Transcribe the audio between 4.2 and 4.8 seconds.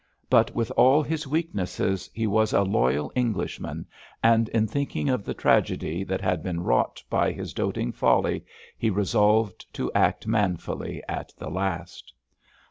and in